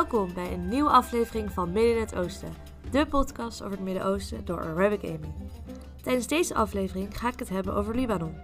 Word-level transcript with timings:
Welkom 0.00 0.34
bij 0.34 0.52
een 0.52 0.68
nieuwe 0.68 0.90
aflevering 0.90 1.52
van 1.52 1.72
Midden 1.72 1.94
in 1.94 2.00
het 2.00 2.14
Oosten, 2.14 2.52
de 2.90 3.06
podcast 3.06 3.62
over 3.62 3.76
het 3.76 3.84
Midden-Oosten 3.84 4.44
door 4.44 4.60
Arabic 4.60 5.04
Amy. 5.04 5.32
Tijdens 6.02 6.26
deze 6.26 6.54
aflevering 6.54 7.18
ga 7.18 7.28
ik 7.28 7.38
het 7.38 7.48
hebben 7.48 7.74
over 7.74 7.94
Libanon, 7.94 8.34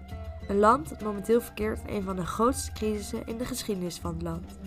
een 0.48 0.58
land 0.58 0.89
dat 0.89 1.03
momenteel 1.03 1.40
verkeert 1.40 1.80
in 1.86 1.95
een 1.95 2.03
van 2.03 2.16
de 2.16 2.27
grootste 2.27 2.72
crisissen 2.72 3.27
in 3.27 3.39
de 3.39 3.45
geschiedenis 3.45 3.98
van 3.98 4.12
het 4.12 4.22
land. 4.22 4.58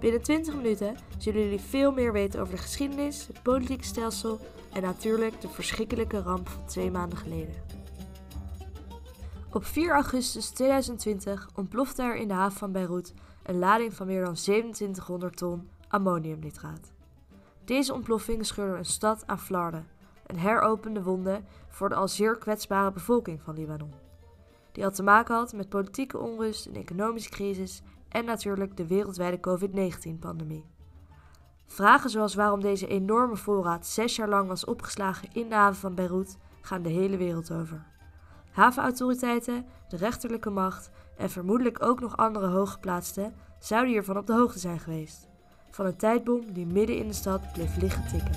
Binnen 0.00 0.22
20 0.22 0.54
minuten 0.54 0.96
zullen 1.18 1.42
jullie 1.42 1.60
veel 1.60 1.92
meer 1.92 2.12
weten 2.12 2.40
over 2.40 2.54
de 2.54 2.62
geschiedenis, 2.62 3.26
het 3.26 3.42
politieke 3.42 3.84
stelsel 3.84 4.40
en 4.72 4.82
natuurlijk 4.82 5.40
de 5.40 5.48
verschrikkelijke 5.48 6.22
ramp 6.22 6.48
van 6.48 6.66
twee 6.66 6.90
maanden 6.90 7.18
geleden. 7.18 7.54
Op 9.52 9.64
4 9.64 9.92
augustus 9.92 10.50
2020 10.50 11.48
ontplofte 11.54 12.02
er 12.02 12.16
in 12.16 12.28
de 12.28 12.34
haven 12.34 12.58
van 12.58 12.72
Beirut 12.72 13.14
een 13.42 13.58
lading 13.58 13.94
van 13.94 14.06
meer 14.06 14.24
dan 14.24 14.34
2700 14.34 15.36
ton 15.36 15.68
ammoniumnitraat. 15.88 16.92
Deze 17.64 17.92
ontploffing 17.92 18.46
scheurde 18.46 18.78
een 18.78 18.84
stad 18.84 19.26
aan 19.26 19.38
flarden 19.38 19.86
en 20.26 20.36
heropende 20.36 21.02
wonden 21.02 21.46
voor 21.68 21.88
de 21.88 21.94
al 21.94 22.08
zeer 22.08 22.38
kwetsbare 22.38 22.92
bevolking 22.92 23.42
van 23.42 23.54
Libanon. 23.54 23.92
Die 24.72 24.84
al 24.84 24.90
te 24.90 25.02
maken 25.02 25.34
had 25.34 25.52
met 25.52 25.68
politieke 25.68 26.18
onrust, 26.18 26.66
een 26.66 26.76
economische 26.76 27.30
crisis 27.30 27.82
en 28.08 28.24
natuurlijk 28.24 28.76
de 28.76 28.86
wereldwijde 28.86 29.40
COVID-19-pandemie. 29.40 30.64
Vragen 31.66 32.10
zoals 32.10 32.34
waarom 32.34 32.60
deze 32.60 32.86
enorme 32.86 33.36
voorraad 33.36 33.86
zes 33.86 34.16
jaar 34.16 34.28
lang 34.28 34.48
was 34.48 34.64
opgeslagen 34.64 35.28
in 35.32 35.48
de 35.48 35.54
haven 35.54 35.80
van 35.80 35.94
Beirut 35.94 36.38
gaan 36.60 36.82
de 36.82 36.88
hele 36.88 37.16
wereld 37.16 37.52
over. 37.52 37.86
Havenautoriteiten, 38.50 39.66
de 39.88 39.96
rechterlijke 39.96 40.50
macht 40.50 40.90
en 41.16 41.30
vermoedelijk 41.30 41.82
ook 41.82 42.00
nog 42.00 42.16
andere 42.16 42.46
hooggeplaatsten 42.46 43.34
zouden 43.58 43.90
hiervan 43.92 44.16
op 44.16 44.26
de 44.26 44.32
hoogte 44.32 44.58
zijn 44.58 44.78
geweest. 44.78 45.28
Van 45.76 45.86
een 45.86 45.96
tijdbom 45.96 46.52
die 46.52 46.66
midden 46.66 46.96
in 46.96 47.06
de 47.06 47.14
stad 47.14 47.52
bleef 47.52 47.76
liggen 47.76 48.08
tikken. 48.08 48.34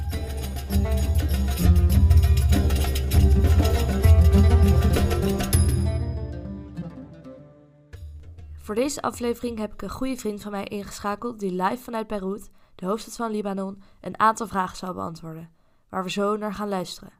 Voor 8.53 8.75
deze 8.75 9.01
aflevering 9.01 9.57
heb 9.57 9.73
ik 9.73 9.81
een 9.81 9.89
goede 9.89 10.15
vriend 10.15 10.41
van 10.41 10.51
mij 10.51 10.63
ingeschakeld 10.63 11.39
die 11.39 11.51
live 11.51 11.83
vanuit 11.83 12.07
Beirut, 12.07 12.49
de 12.75 12.85
hoofdstad 12.85 13.15
van 13.15 13.31
Libanon, 13.31 13.81
een 14.01 14.19
aantal 14.19 14.47
vragen 14.47 14.77
zou 14.77 14.93
beantwoorden, 14.93 15.49
waar 15.89 16.03
we 16.03 16.09
zo 16.09 16.37
naar 16.37 16.53
gaan 16.53 16.69
luisteren. 16.69 17.13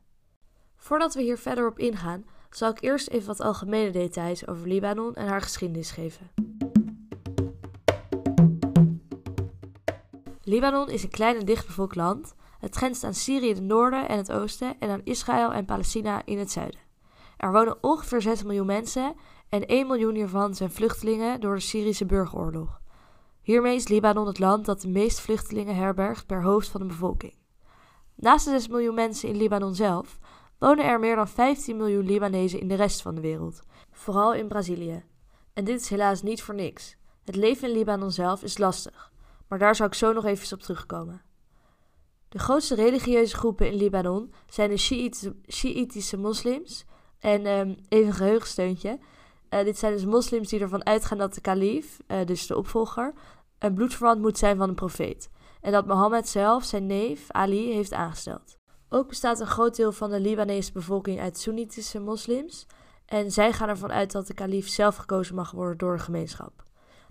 Voordat 0.76 1.14
we 1.14 1.22
hier 1.22 1.38
verder 1.38 1.68
op 1.68 1.80
ingaan, 1.80 2.26
zal 2.50 2.70
ik 2.70 2.82
eerst 2.82 3.10
even 3.10 3.28
wat 3.28 3.42
algemene 3.42 3.92
details 3.92 4.48
over 4.48 4.68
Libanon 4.68 5.16
en 5.16 5.28
haar 5.28 5.42
geschiedenis 5.42 5.92
geven. 5.92 6.32
Libanon 10.50 10.90
is 10.90 11.04
een 11.04 11.10
klein 11.10 11.36
en 11.36 11.46
dichtbevolkt 11.46 11.96
land. 11.96 12.36
Het 12.60 12.76
grenst 12.76 13.04
aan 13.04 13.14
Syrië 13.14 13.50
in 13.50 13.56
het 13.56 13.64
noorden 13.64 14.08
en 14.08 14.18
het 14.18 14.32
oosten 14.32 14.76
en 14.80 14.90
aan 14.90 15.02
Israël 15.04 15.54
en 15.54 15.66
Palestina 15.66 16.22
in 16.26 16.40
het 16.40 16.52
zuiden. 16.52 16.80
Er 17.38 17.52
wonen 17.52 17.78
ongeveer 17.84 18.22
6 18.22 18.44
miljoen 18.44 18.66
mensen 18.66 19.16
en 19.50 19.66
1 19.66 19.88
miljoen 19.88 20.16
hiervan 20.16 20.56
zijn 20.56 20.72
vluchtelingen 20.72 21.40
door 21.40 21.56
de 21.56 21.62
Syrische 21.62 22.06
burgeroorlog. 22.06 22.82
Hiermee 23.42 23.76
is 23.76 23.88
Libanon 23.88 24.28
het 24.28 24.40
land 24.40 24.66
dat 24.66 24.82
de 24.82 24.88
meeste 24.88 25.22
vluchtelingen 25.22 25.76
herbergt 25.76 26.26
per 26.26 26.44
hoofd 26.44 26.68
van 26.68 26.82
de 26.82 26.88
bevolking. 26.88 27.34
Naast 28.16 28.46
de 28.46 28.52
6 28.52 28.68
miljoen 28.68 28.96
mensen 28.96 29.30
in 29.30 29.38
Libanon 29.38 29.76
zelf 29.76 30.20
wonen 30.60 30.86
er 30.86 31.00
meer 31.00 31.16
dan 31.16 31.28
15 31.28 31.78
miljoen 31.78 32.06
Libanezen 32.06 32.60
in 32.60 32.68
de 32.68 32.76
rest 32.76 33.02
van 33.02 33.16
de 33.16 33.22
wereld, 33.22 33.62
vooral 33.92 34.34
in 34.34 34.48
Brazilië. 34.48 35.04
En 35.54 35.64
dit 35.64 35.82
is 35.82 35.90
helaas 35.90 36.22
niet 36.22 36.42
voor 36.42 36.56
niks. 36.56 36.98
Het 37.26 37.36
leven 37.36 37.68
in 37.68 37.74
Libanon 37.74 38.12
zelf 38.12 38.44
is 38.44 38.58
lastig, 38.58 39.12
maar 39.50 39.60
daar 39.60 39.76
zou 39.76 39.90
ik 39.90 39.96
zo 39.96 40.14
nog 40.14 40.26
even 40.26 40.58
op 40.58 40.64
terugkomen. 40.64 41.22
De 42.30 42.40
grootste 42.40 42.76
religieuze 42.76 43.36
groepen 43.36 43.68
in 43.68 43.76
Libanon 43.76 44.34
zijn 44.48 44.70
de 44.70 44.78
Shiïtische 45.48 46.18
moslims. 46.18 46.86
En 47.20 47.46
um, 47.46 47.76
even 47.90 48.08
een 48.08 48.14
geheugensteuntje. 48.14 49.00
Uh, 49.50 49.64
dit 49.64 49.78
zijn 49.78 49.94
dus 49.94 50.06
moslims 50.06 50.50
die 50.50 50.60
ervan 50.60 50.86
uitgaan 50.86 51.18
dat 51.18 51.34
de 51.34 51.42
kalif, 51.42 51.98
uh, 52.08 52.26
dus 52.26 52.48
de 52.48 52.58
opvolger, 52.58 53.14
een 53.60 53.74
bloedverwant 53.74 54.22
moet 54.22 54.38
zijn 54.38 54.58
van 54.58 54.70
een 54.70 54.76
profeet. 54.76 55.30
En 55.62 55.72
dat 55.72 55.86
Mohammed 55.86 56.28
zelf 56.28 56.64
zijn 56.64 56.86
neef 56.86 57.32
Ali 57.32 57.74
heeft 57.74 57.94
aangesteld. 57.94 58.58
Ook 58.90 59.08
bestaat 59.08 59.40
een 59.40 59.48
groot 59.48 59.76
deel 59.76 59.92
van 59.92 60.10
de 60.10 60.20
Libanese 60.20 60.72
bevolking 60.72 61.20
uit 61.20 61.40
Soenitische 61.40 62.00
moslims. 62.00 62.66
En 63.06 63.32
zij 63.32 63.54
gaan 63.54 63.70
ervan 63.70 63.92
uit 63.92 64.12
dat 64.12 64.28
de 64.28 64.34
kalif 64.34 64.68
zelf 64.68 64.96
gekozen 64.96 65.36
mag 65.36 65.52
worden 65.52 65.78
door 65.78 65.96
de 65.96 66.04
gemeenschap. 66.04 66.64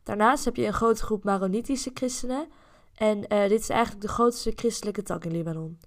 Daarnaast 0.09 0.45
heb 0.45 0.57
je 0.57 0.67
een 0.67 0.73
grote 0.73 1.03
groep 1.03 1.25
Maronitische 1.25 1.91
christenen. 1.95 2.49
En 2.95 3.19
uh, 3.19 3.49
dit 3.49 3.61
is 3.61 3.69
eigenlijk 3.69 4.03
de 4.03 4.09
grootste 4.09 4.53
christelijke 4.55 5.03
tak 5.03 5.25
in 5.25 5.31
Libanon. 5.31 5.79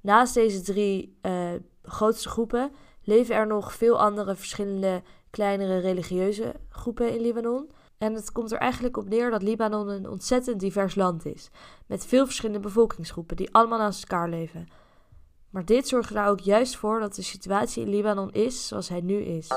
Naast 0.00 0.34
deze 0.34 0.60
drie 0.60 1.18
uh, 1.22 1.48
grootste 1.82 2.28
groepen 2.28 2.70
leven 3.02 3.34
er 3.34 3.46
nog 3.46 3.74
veel 3.74 4.00
andere 4.00 4.34
verschillende 4.34 5.02
kleinere 5.30 5.78
religieuze 5.78 6.54
groepen 6.68 7.14
in 7.14 7.20
Libanon. 7.20 7.70
En 7.98 8.14
het 8.14 8.32
komt 8.32 8.52
er 8.52 8.58
eigenlijk 8.58 8.96
op 8.96 9.08
neer 9.08 9.30
dat 9.30 9.42
Libanon 9.42 9.88
een 9.88 10.08
ontzettend 10.08 10.60
divers 10.60 10.94
land 10.94 11.26
is. 11.26 11.50
Met 11.86 12.06
veel 12.06 12.24
verschillende 12.24 12.60
bevolkingsgroepen 12.60 13.36
die 13.36 13.54
allemaal 13.54 13.78
naast 13.78 14.02
elkaar 14.02 14.28
leven. 14.28 14.68
Maar 15.50 15.64
dit 15.64 15.88
zorgt 15.88 16.08
er 16.08 16.14
nou 16.14 16.30
ook 16.30 16.40
juist 16.40 16.76
voor 16.76 17.00
dat 17.00 17.14
de 17.14 17.22
situatie 17.22 17.84
in 17.84 17.90
Libanon 17.90 18.32
is 18.32 18.68
zoals 18.68 18.88
hij 18.88 19.00
nu 19.00 19.20
is. 19.20 19.48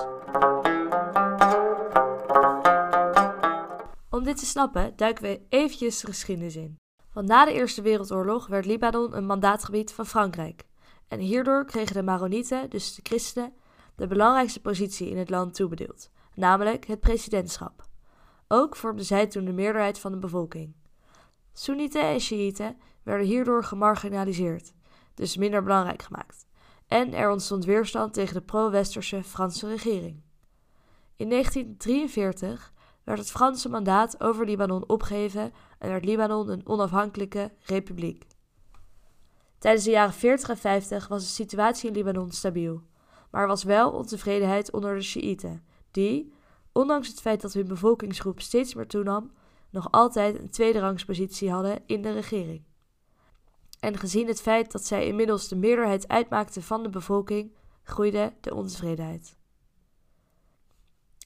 Om 4.22 4.28
dit 4.28 4.38
te 4.38 4.46
snappen 4.46 4.94
duiken 4.96 5.24
we 5.24 5.42
eventjes 5.50 6.00
de 6.00 6.08
geschiedenis 6.08 6.56
in. 6.56 6.78
Want 7.14 7.28
na 7.28 7.46
de 7.46 7.54
Eerste 7.54 7.82
Wereldoorlog 7.82 8.48
werd 8.48 8.66
Libanon 8.66 9.16
een 9.16 9.26
mandaatgebied 9.26 9.94
van 9.94 10.06
Frankrijk. 10.06 10.66
En 11.08 11.20
hierdoor 11.20 11.66
kregen 11.66 11.94
de 11.94 12.04
Maronieten, 12.04 12.70
dus 12.70 12.96
de 12.96 13.02
christenen, 13.04 13.54
de 13.96 14.08
belangrijkste 14.08 14.62
positie 14.62 15.10
in 15.10 15.18
het 15.18 15.30
land 15.30 15.54
toebedeeld, 15.54 16.10
namelijk 16.36 16.86
het 16.86 17.00
presidentschap. 17.00 17.86
Ook 18.48 18.76
vormde 18.76 19.04
zij 19.04 19.28
toen 19.28 19.46
de 19.46 19.54
meerderheid 19.54 20.00
van 20.00 20.12
de 20.12 20.18
bevolking. 20.18 20.76
Soenieten 21.54 22.04
en 22.04 22.20
Shiiten 22.20 22.78
werden 23.04 23.26
hierdoor 23.26 23.64
gemarginaliseerd 23.64 24.74
dus 25.14 25.38
minder 25.38 25.64
belangrijk 25.64 26.02
gemaakt. 26.02 26.46
En 26.88 27.14
er 27.14 27.32
ontstond 27.32 27.66
weerstand 27.66 28.14
tegen 28.14 28.34
de 28.34 28.42
pro-westerse 28.42 29.24
Franse 29.24 29.68
regering. 29.68 30.22
In 31.16 31.30
1943 31.30 32.74
werd 33.04 33.20
het 33.20 33.32
Franse 33.32 33.70
mandaat 33.70 34.24
over 34.24 34.46
Libanon 34.46 34.90
opgeheven 34.90 35.54
en 35.80 35.90
werd 35.90 36.06
Libanon 36.06 36.50
een 36.50 36.68
onafhankelijke 36.68 37.52
republiek. 37.60 38.26
Tijdens 39.58 39.84
de 39.84 39.92
jaren 39.92 40.14
40 40.14 40.50
en 40.50 40.58
50 40.58 41.08
was 41.08 41.24
de 41.24 41.30
situatie 41.30 41.90
in 41.90 41.96
Libanon 41.96 42.32
stabiel, 42.32 42.82
maar 43.32 43.42
er 43.42 43.48
was 43.48 43.64
wel 43.64 43.92
ontevredenheid 43.92 44.72
onder 44.72 44.96
de 44.96 45.02
Sjiïten, 45.02 45.66
die, 45.92 46.34
ondanks 46.72 47.08
het 47.08 47.22
feit 47.22 47.42
dat 47.42 47.54
hun 47.54 47.68
bevolkingsgroep 47.68 48.42
steeds 48.42 48.74
meer 48.74 48.88
toenam, 48.88 49.32
nog 49.70 49.92
altijd 49.92 50.40
een 50.40 50.50
tweederangspositie 50.50 51.52
hadden 51.52 51.84
in 51.86 52.02
de 52.02 52.12
regering. 52.12 52.64
En 53.80 53.98
gezien 53.98 54.28
het 54.28 54.42
feit 54.42 54.72
dat 54.72 54.86
zij 54.86 55.08
inmiddels 55.08 55.48
de 55.48 55.56
meerderheid 55.56 56.08
uitmaakten 56.08 56.64
van 56.64 56.84
de 56.84 56.90
bevolking, 56.90 57.56
groeide 57.84 58.34
de 58.42 58.54
ontevredenheid. 58.56 59.40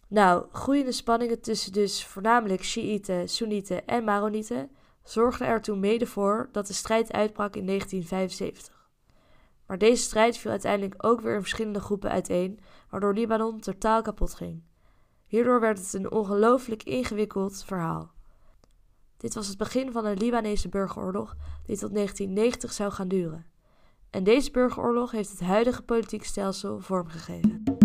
Nou, 0.07 0.45
groeiende 0.51 0.91
spanningen 0.91 1.41
tussen 1.41 1.71
dus 1.71 2.05
voornamelijk 2.05 2.63
Shiiten, 2.63 3.29
Soenieten 3.29 3.85
en 3.85 4.03
Maronieten 4.03 4.71
zorgden 5.03 5.47
er 5.47 5.61
toen 5.61 5.79
mede 5.79 6.05
voor 6.05 6.49
dat 6.51 6.67
de 6.67 6.73
strijd 6.73 7.11
uitbrak 7.11 7.55
in 7.55 7.65
1975. 7.65 8.89
Maar 9.67 9.77
deze 9.77 10.03
strijd 10.03 10.37
viel 10.37 10.51
uiteindelijk 10.51 11.05
ook 11.05 11.21
weer 11.21 11.33
in 11.33 11.41
verschillende 11.41 11.79
groepen 11.79 12.09
uiteen, 12.09 12.59
waardoor 12.89 13.13
Libanon 13.13 13.59
totaal 13.59 14.01
kapot 14.01 14.33
ging. 14.33 14.63
Hierdoor 15.25 15.59
werd 15.59 15.77
het 15.77 15.93
een 15.93 16.11
ongelooflijk 16.11 16.83
ingewikkeld 16.83 17.63
verhaal. 17.63 18.11
Dit 19.17 19.33
was 19.33 19.47
het 19.47 19.57
begin 19.57 19.91
van 19.91 20.05
een 20.05 20.17
Libanese 20.17 20.69
burgeroorlog 20.69 21.35
die 21.65 21.77
tot 21.77 21.93
1990 21.93 22.73
zou 22.73 22.91
gaan 22.91 23.07
duren. 23.07 23.45
En 24.09 24.23
deze 24.23 24.51
burgeroorlog 24.51 25.11
heeft 25.11 25.29
het 25.29 25.39
huidige 25.39 25.81
politieke 25.81 26.25
stelsel 26.25 26.79
vormgegeven. 26.79 27.84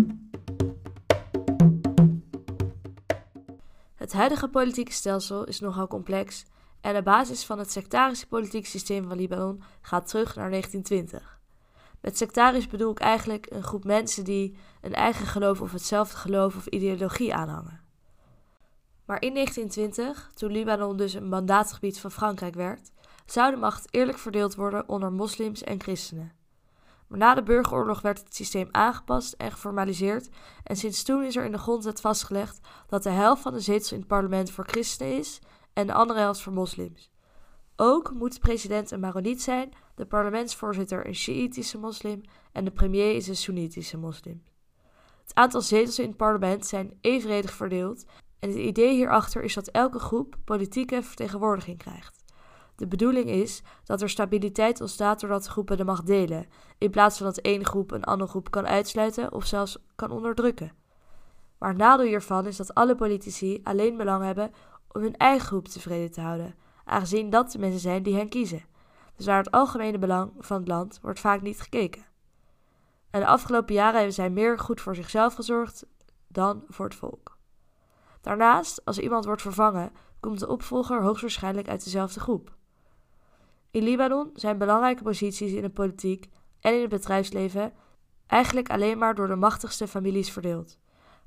Het 4.11 4.19
huidige 4.19 4.47
politieke 4.47 4.91
stelsel 4.91 5.43
is 5.43 5.59
nogal 5.59 5.87
complex 5.87 6.45
en 6.81 6.93
de 6.93 7.01
basis 7.01 7.45
van 7.45 7.59
het 7.59 7.71
sectarische 7.71 8.27
politieke 8.27 8.67
systeem 8.67 9.07
van 9.07 9.17
Libanon 9.17 9.63
gaat 9.81 10.07
terug 10.07 10.35
naar 10.35 10.49
1920. 10.49 11.39
Met 12.01 12.17
sectarisch 12.17 12.67
bedoel 12.67 12.91
ik 12.91 12.99
eigenlijk 12.99 13.47
een 13.49 13.63
groep 13.63 13.83
mensen 13.83 14.23
die 14.23 14.57
een 14.81 14.93
eigen 14.93 15.25
geloof 15.25 15.61
of 15.61 15.71
hetzelfde 15.71 16.17
geloof 16.17 16.55
of 16.55 16.67
ideologie 16.67 17.33
aanhangen. 17.33 17.81
Maar 19.05 19.21
in 19.21 19.33
1920, 19.33 20.31
toen 20.33 20.51
Libanon 20.51 20.97
dus 20.97 21.13
een 21.13 21.29
mandaatgebied 21.29 21.99
van 21.99 22.11
Frankrijk 22.11 22.55
werd, 22.55 22.91
zou 23.25 23.51
de 23.51 23.57
macht 23.57 23.87
eerlijk 23.89 24.17
verdeeld 24.17 24.55
worden 24.55 24.89
onder 24.89 25.11
moslims 25.11 25.63
en 25.63 25.81
christenen. 25.81 26.40
Maar 27.11 27.19
na 27.19 27.33
de 27.33 27.43
burgeroorlog 27.43 28.01
werd 28.01 28.19
het 28.19 28.35
systeem 28.35 28.67
aangepast 28.71 29.33
en 29.33 29.51
geformaliseerd 29.51 30.29
en 30.63 30.75
sinds 30.75 31.03
toen 31.03 31.23
is 31.23 31.35
er 31.35 31.45
in 31.45 31.51
de 31.51 31.57
grondwet 31.57 32.01
vastgelegd 32.01 32.59
dat 32.87 33.03
de 33.03 33.09
helft 33.09 33.41
van 33.41 33.53
de 33.53 33.59
zetels 33.59 33.91
in 33.91 33.99
het 33.99 34.07
parlement 34.07 34.51
voor 34.51 34.67
christenen 34.67 35.17
is 35.17 35.39
en 35.73 35.87
de 35.87 35.93
andere 35.93 36.19
helft 36.19 36.41
voor 36.41 36.53
moslims. 36.53 37.11
Ook 37.75 38.13
moet 38.13 38.33
de 38.33 38.39
president 38.39 38.91
een 38.91 38.99
Maroniet 38.99 39.41
zijn, 39.41 39.73
de 39.95 40.05
parlementsvoorzitter 40.05 41.07
een 41.07 41.15
Sjiïtische 41.15 41.77
moslim 41.77 42.21
en 42.51 42.63
de 42.65 42.71
premier 42.71 43.15
is 43.15 43.27
een 43.27 43.35
Soenitische 43.35 43.97
moslim. 43.97 44.43
Het 45.21 45.33
aantal 45.33 45.61
zetels 45.61 45.99
in 45.99 46.07
het 46.07 46.17
parlement 46.17 46.65
zijn 46.65 46.97
evenredig 47.01 47.53
verdeeld 47.53 48.05
en 48.39 48.49
het 48.49 48.57
idee 48.57 48.93
hierachter 48.93 49.43
is 49.43 49.53
dat 49.53 49.67
elke 49.67 49.99
groep 49.99 50.35
politieke 50.45 51.03
vertegenwoordiging 51.03 51.77
krijgt. 51.77 52.20
De 52.75 52.87
bedoeling 52.87 53.29
is 53.29 53.61
dat 53.83 54.01
er 54.01 54.09
stabiliteit 54.09 54.81
ontstaat 54.81 55.19
doordat 55.19 55.47
groepen 55.47 55.77
de 55.77 55.83
macht 55.83 56.05
delen, 56.05 56.45
in 56.77 56.89
plaats 56.89 57.17
van 57.17 57.25
dat 57.25 57.37
één 57.37 57.65
groep 57.65 57.91
een 57.91 58.03
andere 58.03 58.29
groep 58.29 58.51
kan 58.51 58.67
uitsluiten 58.67 59.33
of 59.33 59.45
zelfs 59.45 59.77
kan 59.95 60.11
onderdrukken. 60.11 60.71
Maar 61.57 61.69
het 61.69 61.77
nadeel 61.77 62.05
hiervan 62.05 62.45
is 62.45 62.57
dat 62.57 62.73
alle 62.73 62.95
politici 62.95 63.59
alleen 63.63 63.97
belang 63.97 64.23
hebben 64.23 64.51
om 64.91 65.01
hun 65.01 65.17
eigen 65.17 65.47
groep 65.47 65.67
tevreden 65.67 66.11
te 66.11 66.21
houden, 66.21 66.55
aangezien 66.85 67.29
dat 67.29 67.51
de 67.51 67.59
mensen 67.59 67.79
zijn 67.79 68.03
die 68.03 68.15
hen 68.15 68.29
kiezen. 68.29 68.65
Dus 69.15 69.25
naar 69.25 69.37
het 69.37 69.51
algemene 69.51 69.97
belang 69.97 70.31
van 70.39 70.57
het 70.57 70.67
land 70.67 70.99
wordt 71.01 71.19
vaak 71.19 71.41
niet 71.41 71.61
gekeken. 71.61 72.05
En 73.09 73.19
de 73.19 73.27
afgelopen 73.27 73.73
jaren 73.73 73.95
hebben 73.95 74.13
zij 74.13 74.29
meer 74.29 74.59
goed 74.59 74.81
voor 74.81 74.95
zichzelf 74.95 75.33
gezorgd 75.33 75.85
dan 76.27 76.63
voor 76.67 76.85
het 76.85 76.95
volk. 76.95 77.37
Daarnaast, 78.21 78.85
als 78.85 78.99
iemand 78.99 79.25
wordt 79.25 79.41
vervangen, 79.41 79.91
komt 80.19 80.39
de 80.39 80.47
opvolger 80.47 81.01
hoogstwaarschijnlijk 81.01 81.67
uit 81.67 81.83
dezelfde 81.83 82.19
groep. 82.19 82.59
In 83.71 83.83
Libanon 83.83 84.29
zijn 84.33 84.57
belangrijke 84.57 85.03
posities 85.03 85.51
in 85.51 85.61
de 85.61 85.69
politiek 85.69 86.29
en 86.59 86.73
in 86.73 86.81
het 86.81 86.89
bedrijfsleven 86.89 87.73
eigenlijk 88.27 88.69
alleen 88.69 88.97
maar 88.97 89.15
door 89.15 89.27
de 89.27 89.35
machtigste 89.35 89.87
families 89.87 90.31
verdeeld. 90.31 90.77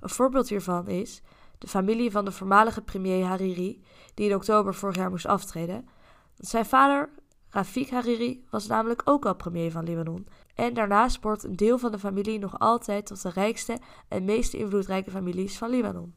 Een 0.00 0.08
voorbeeld 0.08 0.48
hiervan 0.48 0.88
is 0.88 1.22
de 1.58 1.68
familie 1.68 2.10
van 2.10 2.24
de 2.24 2.32
voormalige 2.32 2.82
premier 2.82 3.24
Hariri, 3.24 3.84
die 4.14 4.28
in 4.28 4.34
oktober 4.34 4.74
vorig 4.74 4.96
jaar 4.96 5.10
moest 5.10 5.26
aftreden. 5.26 5.88
Zijn 6.36 6.66
vader, 6.66 7.10
Rafik 7.50 7.90
Hariri, 7.90 8.44
was 8.50 8.66
namelijk 8.66 9.02
ook 9.04 9.26
al 9.26 9.34
premier 9.34 9.70
van 9.70 9.84
Libanon. 9.84 10.26
En 10.54 10.74
daarnaast 10.74 11.20
behoort 11.20 11.44
een 11.44 11.56
deel 11.56 11.78
van 11.78 11.92
de 11.92 11.98
familie 11.98 12.38
nog 12.38 12.58
altijd 12.58 13.06
tot 13.06 13.22
de 13.22 13.30
rijkste 13.30 13.78
en 14.08 14.24
meest 14.24 14.54
invloedrijke 14.54 15.10
families 15.10 15.58
van 15.58 15.70
Libanon. 15.70 16.14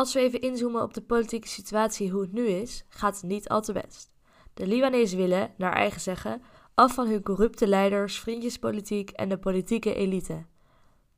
Als 0.00 0.12
we 0.12 0.20
even 0.20 0.40
inzoomen 0.40 0.82
op 0.82 0.94
de 0.94 1.02
politieke 1.02 1.48
situatie 1.48 2.10
hoe 2.10 2.20
het 2.20 2.32
nu 2.32 2.46
is, 2.46 2.84
gaat 2.88 3.14
het 3.14 3.24
niet 3.24 3.48
al 3.48 3.60
te 3.60 3.72
best. 3.72 4.14
De 4.54 4.66
Libanezen 4.66 5.18
willen, 5.18 5.54
naar 5.56 5.72
eigen 5.72 6.00
zeggen, 6.00 6.42
af 6.74 6.94
van 6.94 7.08
hun 7.08 7.22
corrupte 7.22 7.66
leiders, 7.66 8.18
vriendjespolitiek 8.20 9.10
en 9.10 9.28
de 9.28 9.38
politieke 9.38 9.94
elite. 9.94 10.44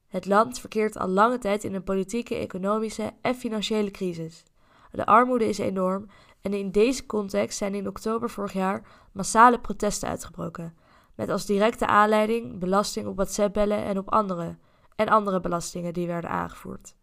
Het 0.08 0.26
land 0.26 0.58
verkeert 0.58 0.98
al 0.98 1.08
lange 1.08 1.38
tijd 1.38 1.64
in 1.64 1.74
een 1.74 1.84
politieke, 1.84 2.34
economische 2.34 3.12
en 3.20 3.34
financiële 3.34 3.90
crisis. 3.90 4.44
De 4.90 5.06
armoede 5.06 5.48
is 5.48 5.58
enorm 5.58 6.06
en 6.40 6.52
in 6.52 6.70
deze 6.70 7.06
context 7.06 7.58
zijn 7.58 7.74
in 7.74 7.88
oktober 7.88 8.30
vorig 8.30 8.52
jaar 8.52 8.86
massale 9.12 9.60
protesten 9.60 10.08
uitgebroken, 10.08 10.76
met 11.14 11.28
als 11.28 11.46
directe 11.46 11.86
aanleiding 11.86 12.58
belasting 12.58 13.06
op 13.06 13.16
WhatsApp-bellen 13.16 13.84
en 13.84 13.98
op 13.98 14.10
andere 14.10 14.56
en 14.96 15.08
andere 15.08 15.40
belastingen 15.40 15.92
die 15.92 16.06
werden 16.06 16.30
aangevoerd. 16.30 16.94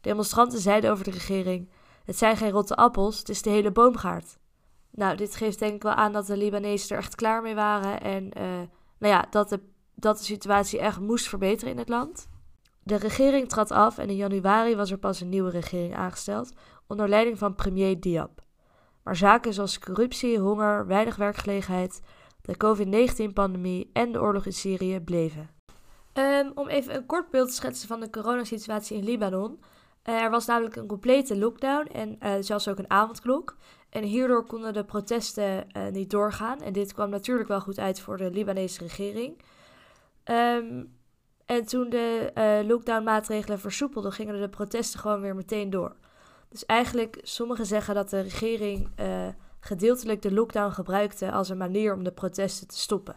Demonstranten 0.00 0.58
zeiden 0.58 0.90
over 0.90 1.04
de 1.04 1.10
regering: 1.10 1.70
Het 2.04 2.18
zijn 2.18 2.36
geen 2.36 2.50
rotte 2.50 2.76
appels, 2.76 3.18
het 3.18 3.28
is 3.28 3.42
de 3.42 3.50
hele 3.50 3.72
boomgaard. 3.72 4.38
Nou, 4.90 5.16
dit 5.16 5.36
geeft 5.36 5.58
denk 5.58 5.74
ik 5.74 5.82
wel 5.82 5.92
aan 5.92 6.12
dat 6.12 6.26
de 6.26 6.36
Libanezen 6.36 6.96
er 6.96 7.02
echt 7.02 7.14
klaar 7.14 7.42
mee 7.42 7.54
waren 7.54 8.00
en 8.00 8.24
uh, 8.38 8.42
nou 8.98 9.14
ja, 9.14 9.26
dat 9.30 9.48
de, 9.48 9.60
dat 9.94 10.18
de 10.18 10.24
situatie 10.24 10.78
echt 10.78 11.00
moest 11.00 11.28
verbeteren 11.28 11.72
in 11.72 11.78
het 11.78 11.88
land. 11.88 12.28
De 12.82 12.96
regering 12.96 13.48
trad 13.48 13.70
af 13.70 13.98
en 13.98 14.08
in 14.08 14.16
januari 14.16 14.76
was 14.76 14.90
er 14.90 14.98
pas 14.98 15.20
een 15.20 15.28
nieuwe 15.28 15.50
regering 15.50 15.94
aangesteld 15.94 16.52
onder 16.86 17.08
leiding 17.08 17.38
van 17.38 17.54
premier 17.54 18.00
Diab. 18.00 18.40
Maar 19.02 19.16
zaken 19.16 19.54
zoals 19.54 19.78
corruptie, 19.78 20.38
honger, 20.38 20.86
weinig 20.86 21.16
werkgelegenheid, 21.16 22.00
de 22.42 22.56
COVID-19-pandemie 22.56 23.90
en 23.92 24.12
de 24.12 24.20
oorlog 24.20 24.46
in 24.46 24.52
Syrië 24.52 25.00
bleven. 25.00 25.50
Um, 26.12 26.52
om 26.54 26.68
even 26.68 26.94
een 26.94 27.06
kort 27.06 27.30
beeld 27.30 27.48
te 27.48 27.54
schetsen 27.54 27.88
van 27.88 28.00
de 28.00 28.10
coronasituatie 28.10 28.96
in 28.96 29.04
Libanon. 29.04 29.60
Er 30.02 30.30
was 30.30 30.46
namelijk 30.46 30.76
een 30.76 30.86
complete 30.86 31.38
lockdown 31.38 31.86
en 31.86 32.18
uh, 32.22 32.32
zelfs 32.40 32.68
ook 32.68 32.78
een 32.78 32.90
avondklok. 32.90 33.56
En 33.90 34.02
hierdoor 34.02 34.46
konden 34.46 34.72
de 34.72 34.84
protesten 34.84 35.66
uh, 35.76 35.88
niet 35.88 36.10
doorgaan. 36.10 36.60
En 36.60 36.72
dit 36.72 36.92
kwam 36.92 37.10
natuurlijk 37.10 37.48
wel 37.48 37.60
goed 37.60 37.78
uit 37.78 38.00
voor 38.00 38.16
de 38.16 38.30
Libanese 38.30 38.78
regering. 38.78 39.42
Um, 40.24 40.98
en 41.46 41.66
toen 41.66 41.90
de 41.90 42.32
uh, 42.34 42.68
lockdown-maatregelen 42.68 43.60
versoepelden, 43.60 44.12
gingen 44.12 44.40
de 44.40 44.48
protesten 44.48 45.00
gewoon 45.00 45.20
weer 45.20 45.34
meteen 45.34 45.70
door. 45.70 45.96
Dus 46.48 46.66
eigenlijk, 46.66 47.18
sommigen 47.22 47.66
zeggen 47.66 47.94
dat 47.94 48.10
de 48.10 48.20
regering 48.20 48.90
gedeeltelijk 49.60 50.22
de 50.22 50.32
lockdown 50.32 50.72
gebruikte 50.72 51.32
als 51.32 51.48
een 51.48 51.56
manier 51.56 51.94
om 51.94 52.04
de 52.04 52.12
protesten 52.12 52.68
te 52.68 52.78
stoppen. 52.78 53.16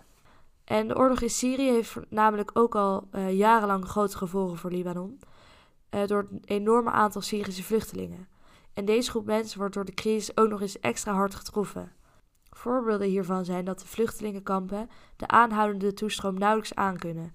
En 0.63 0.87
de 0.87 0.97
oorlog 0.97 1.21
in 1.21 1.29
Syrië 1.29 1.71
heeft 1.71 1.95
namelijk 2.09 2.51
ook 2.53 2.75
al 2.75 3.07
jarenlang 3.29 3.85
grote 3.85 4.17
gevolgen 4.17 4.57
voor 4.57 4.71
Libanon. 4.71 5.19
Door 6.05 6.27
het 6.29 6.49
enorme 6.49 6.91
aantal 6.91 7.21
Syrische 7.21 7.63
vluchtelingen. 7.63 8.27
En 8.73 8.85
deze 8.85 9.09
groep 9.09 9.25
mensen 9.25 9.59
wordt 9.59 9.73
door 9.73 9.85
de 9.85 9.93
crisis 9.93 10.37
ook 10.37 10.49
nog 10.49 10.61
eens 10.61 10.79
extra 10.79 11.13
hard 11.13 11.35
getroffen. 11.35 11.91
Voorbeelden 12.49 13.07
hiervan 13.07 13.45
zijn 13.45 13.65
dat 13.65 13.79
de 13.79 13.87
vluchtelingenkampen 13.87 14.89
de 15.15 15.27
aanhoudende 15.27 15.93
toestroom 15.93 16.37
nauwelijks 16.37 16.75
aankunnen 16.75 17.33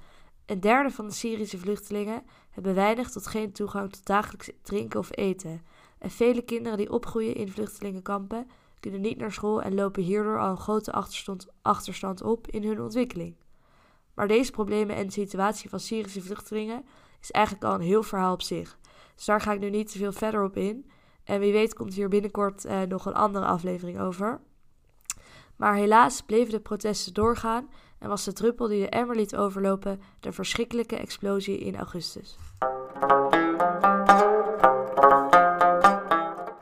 een 0.49 0.60
derde 0.60 0.90
van 0.90 1.06
de 1.06 1.12
Syrische 1.12 1.58
vluchtelingen 1.58 2.22
hebben 2.50 2.75
weinig 2.75 3.10
tot 3.10 3.26
geen 3.26 3.52
toegang 3.52 3.93
tot 3.93 4.06
dagelijks 4.06 4.50
drinken 4.62 5.00
of 5.00 5.08
eten. 5.16 5.62
En 5.99 6.11
vele 6.11 6.43
kinderen 6.43 6.78
die 6.78 6.93
opgroeien 6.93 7.34
in 7.34 7.49
vluchtelingenkampen 7.49 8.50
kunnen 8.81 9.00
niet 9.00 9.19
naar 9.19 9.32
school 9.32 9.62
en 9.62 9.75
lopen 9.75 10.02
hierdoor 10.02 10.38
al 10.38 10.50
een 10.50 10.58
grote 10.58 10.93
achterstand, 10.93 11.46
achterstand 11.62 12.22
op 12.22 12.46
in 12.46 12.64
hun 12.64 12.81
ontwikkeling. 12.81 13.37
Maar 14.14 14.28
deze 14.28 14.50
problemen 14.50 14.96
en 14.96 15.06
de 15.06 15.12
situatie 15.12 15.70
van 15.70 15.81
Syrische 15.81 16.22
vluchtelingen 16.22 16.84
is 17.20 17.30
eigenlijk 17.30 17.64
al 17.64 17.74
een 17.74 17.80
heel 17.80 18.02
verhaal 18.02 18.32
op 18.32 18.42
zich. 18.42 18.78
Dus 19.14 19.24
daar 19.24 19.40
ga 19.40 19.52
ik 19.52 19.60
nu 19.60 19.70
niet 19.70 19.92
te 19.92 19.98
veel 19.98 20.12
verder 20.12 20.44
op 20.44 20.56
in. 20.56 20.90
En 21.24 21.40
wie 21.40 21.52
weet 21.52 21.74
komt 21.74 21.94
hier 21.94 22.08
binnenkort 22.08 22.64
eh, 22.64 22.82
nog 22.82 23.06
een 23.06 23.14
andere 23.14 23.44
aflevering 23.44 24.00
over. 24.00 24.40
Maar 25.56 25.75
helaas 25.75 26.22
bleven 26.22 26.50
de 26.50 26.60
protesten 26.60 27.14
doorgaan 27.14 27.70
en 27.98 28.08
was 28.08 28.25
de 28.25 28.32
druppel 28.32 28.66
die 28.66 28.80
de 28.80 28.88
emmer 28.88 29.16
liet 29.16 29.37
overlopen 29.37 30.00
de 30.20 30.32
verschrikkelijke 30.32 30.96
explosie 30.96 31.58
in 31.58 31.76
augustus. 31.76 32.37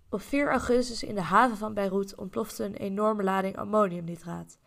Op 0.09 0.23
4 0.23 0.51
augustus 0.51 1.03
in 1.03 1.15
de 1.15 1.21
haven 1.21 1.57
van 1.57 1.75
Beirut 1.75 2.15
ontplofte 2.15 2.65
een 2.65 2.75
enorme 2.75 3.23
lading 3.23 3.57
ammoniumnitraat. 3.57 4.59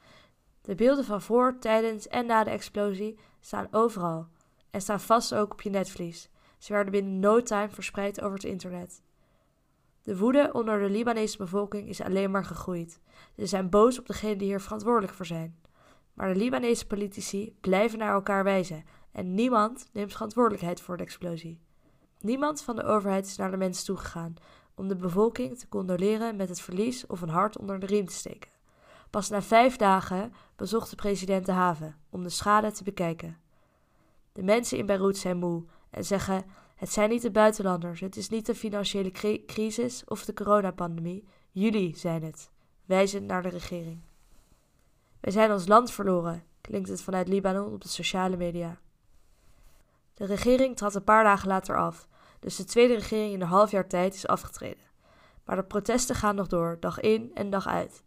De 0.61 0.75
beelden 0.75 1.05
van 1.05 1.21
voor, 1.21 1.57
tijdens 1.59 2.07
en 2.07 2.25
na 2.25 2.43
de 2.43 2.49
explosie 2.49 3.19
staan 3.39 3.67
overal 3.71 4.27
en 4.71 4.81
staan 4.81 4.99
vast 4.99 5.35
ook 5.35 5.51
op 5.51 5.61
je 5.61 5.69
netvlies. 5.69 6.29
Ze 6.57 6.73
werden 6.73 6.91
binnen 6.91 7.19
no 7.19 7.41
time 7.41 7.69
verspreid 7.69 8.21
over 8.21 8.33
het 8.33 8.43
internet. 8.43 9.01
De 10.01 10.17
woede 10.17 10.49
onder 10.53 10.79
de 10.79 10.89
Libanese 10.89 11.37
bevolking 11.37 11.89
is 11.89 12.01
alleen 12.01 12.31
maar 12.31 12.45
gegroeid. 12.45 12.99
Ze 13.37 13.45
zijn 13.45 13.69
boos 13.69 13.99
op 13.99 14.07
degenen 14.07 14.37
die 14.37 14.47
hier 14.47 14.61
verantwoordelijk 14.61 15.13
voor 15.13 15.25
zijn. 15.25 15.59
Maar 16.13 16.33
de 16.33 16.39
Libanese 16.39 16.87
politici 16.87 17.55
blijven 17.61 17.99
naar 17.99 18.13
elkaar 18.13 18.43
wijzen 18.43 18.83
en 19.11 19.33
niemand 19.33 19.89
neemt 19.93 20.11
verantwoordelijkheid 20.11 20.81
voor 20.81 20.97
de 20.97 21.03
explosie. 21.03 21.61
Niemand 22.19 22.61
van 22.61 22.75
de 22.75 22.83
overheid 22.83 23.25
is 23.25 23.35
naar 23.35 23.51
de 23.51 23.57
mensen 23.57 23.85
toegegaan 23.85 24.33
om 24.75 24.87
de 24.87 24.95
bevolking 24.95 25.57
te 25.57 25.67
condoleren 25.67 26.35
met 26.35 26.49
het 26.49 26.61
verlies 26.61 27.07
of 27.07 27.21
een 27.21 27.29
hart 27.29 27.57
onder 27.57 27.79
de 27.79 27.85
riem 27.85 28.05
te 28.05 28.13
steken. 28.13 28.51
Pas 29.09 29.29
na 29.29 29.41
vijf 29.41 29.75
dagen 29.75 30.33
bezocht 30.55 30.89
de 30.89 30.95
president 30.95 31.45
de 31.45 31.51
haven 31.51 31.97
om 32.09 32.23
de 32.23 32.29
schade 32.29 32.71
te 32.71 32.83
bekijken. 32.83 33.37
De 34.31 34.43
mensen 34.43 34.77
in 34.77 34.85
Beirut 34.85 35.17
zijn 35.17 35.37
moe 35.37 35.63
en 35.89 36.05
zeggen: 36.05 36.45
Het 36.75 36.91
zijn 36.91 37.09
niet 37.09 37.21
de 37.21 37.31
buitenlanders, 37.31 37.99
het 37.99 38.17
is 38.17 38.29
niet 38.29 38.45
de 38.45 38.55
financiële 38.55 39.11
crisis 39.45 40.03
of 40.05 40.25
de 40.25 40.33
coronapandemie, 40.33 41.27
jullie 41.51 41.97
zijn 41.97 42.23
het, 42.23 42.51
wijzend 42.85 43.25
naar 43.25 43.41
de 43.41 43.49
regering. 43.49 44.01
Wij 45.19 45.31
zijn 45.31 45.51
ons 45.51 45.67
land 45.67 45.91
verloren, 45.91 46.43
klinkt 46.61 46.89
het 46.89 47.01
vanuit 47.01 47.27
Libanon 47.27 47.73
op 47.73 47.81
de 47.81 47.89
sociale 47.89 48.37
media. 48.37 48.79
De 50.13 50.25
regering 50.25 50.75
trad 50.75 50.95
een 50.95 51.03
paar 51.03 51.23
dagen 51.23 51.47
later 51.47 51.77
af, 51.77 52.07
dus 52.39 52.55
de 52.55 52.63
tweede 52.63 52.93
regering 52.93 53.33
in 53.33 53.41
een 53.41 53.47
half 53.47 53.71
jaar 53.71 53.87
tijd 53.87 54.13
is 54.13 54.27
afgetreden. 54.27 54.83
Maar 55.45 55.55
de 55.55 55.63
protesten 55.63 56.15
gaan 56.15 56.35
nog 56.35 56.47
door, 56.47 56.77
dag 56.79 56.99
in 56.99 57.31
en 57.33 57.49
dag 57.49 57.67
uit. 57.67 58.03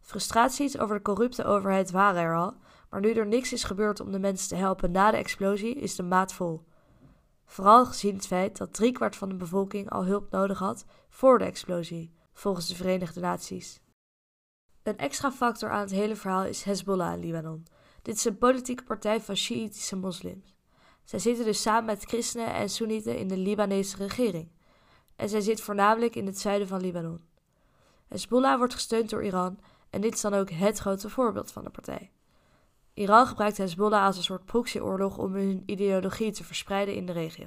Frustraties 0.00 0.78
over 0.78 0.96
de 0.96 1.02
corrupte 1.02 1.44
overheid 1.44 1.90
waren 1.90 2.22
er 2.22 2.36
al, 2.36 2.54
maar 2.94 3.02
nu 3.02 3.12
er 3.12 3.26
niks 3.26 3.52
is 3.52 3.64
gebeurd 3.64 4.00
om 4.00 4.12
de 4.12 4.18
mensen 4.18 4.48
te 4.48 4.54
helpen 4.54 4.90
na 4.90 5.10
de 5.10 5.16
explosie, 5.16 5.74
is 5.74 5.96
de 5.96 6.02
maat 6.02 6.32
vol. 6.32 6.60
Vooral 7.44 7.86
gezien 7.86 8.14
het 8.14 8.26
feit 8.26 8.56
dat 8.56 8.74
driekwart 8.74 9.16
van 9.16 9.28
de 9.28 9.34
bevolking 9.34 9.90
al 9.90 10.04
hulp 10.04 10.30
nodig 10.30 10.58
had 10.58 10.84
voor 11.08 11.38
de 11.38 11.44
explosie, 11.44 12.14
volgens 12.32 12.68
de 12.68 12.74
Verenigde 12.74 13.20
Naties. 13.20 13.80
Een 14.82 14.98
extra 14.98 15.32
factor 15.32 15.70
aan 15.70 15.80
het 15.80 15.90
hele 15.90 16.16
verhaal 16.16 16.44
is 16.44 16.62
Hezbollah 16.62 17.12
in 17.12 17.18
Libanon. 17.18 17.66
Dit 18.02 18.16
is 18.16 18.24
een 18.24 18.38
politieke 18.38 18.82
partij 18.82 19.20
van 19.20 19.36
Sjiïtische 19.36 19.96
moslims. 19.96 20.56
Zij 21.04 21.18
zitten 21.18 21.44
dus 21.44 21.62
samen 21.62 21.84
met 21.84 22.04
christenen 22.04 22.54
en 22.54 22.68
soenieten 22.68 23.18
in 23.18 23.28
de 23.28 23.36
Libanese 23.36 23.96
regering. 23.96 24.52
en 25.16 25.28
zij 25.28 25.40
zit 25.40 25.60
voornamelijk 25.60 26.16
in 26.16 26.26
het 26.26 26.38
zuiden 26.38 26.68
van 26.68 26.80
Libanon. 26.80 27.20
Hezbollah 28.08 28.58
wordt 28.58 28.74
gesteund 28.74 29.10
door 29.10 29.24
Iran 29.24 29.58
en 29.90 30.00
dit 30.00 30.14
is 30.14 30.20
dan 30.20 30.34
ook 30.34 30.50
het 30.50 30.78
grote 30.78 31.10
voorbeeld 31.10 31.52
van 31.52 31.64
de 31.64 31.70
partij. 31.70 32.12
Iran 32.94 33.26
gebruikt 33.26 33.56
Hezbollah 33.56 34.04
als 34.04 34.16
een 34.16 34.22
soort 34.22 34.44
proxyoorlog 34.44 35.18
om 35.18 35.34
hun 35.34 35.62
ideologie 35.66 36.32
te 36.32 36.44
verspreiden 36.44 36.94
in 36.94 37.06
de 37.06 37.12
regio. 37.12 37.46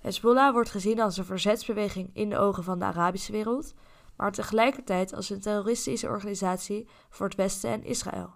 Hezbollah 0.00 0.52
wordt 0.52 0.70
gezien 0.70 1.00
als 1.00 1.16
een 1.16 1.24
verzetsbeweging 1.24 2.10
in 2.12 2.30
de 2.30 2.38
ogen 2.38 2.64
van 2.64 2.78
de 2.78 2.84
Arabische 2.84 3.32
wereld, 3.32 3.74
maar 4.16 4.32
tegelijkertijd 4.32 5.14
als 5.14 5.30
een 5.30 5.40
terroristische 5.40 6.08
organisatie 6.08 6.88
voor 7.08 7.26
het 7.26 7.36
Westen 7.36 7.70
en 7.70 7.84
Israël. 7.84 8.34